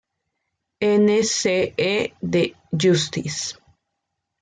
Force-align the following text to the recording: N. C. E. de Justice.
N. 1.03 1.21
C. 1.23 1.75
E. 1.77 2.13
de 2.23 2.55
Justice. 2.75 3.53